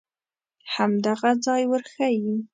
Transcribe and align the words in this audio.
همدغه 0.73 1.31
ځای 1.45 1.63
ورښیې. 1.69 2.35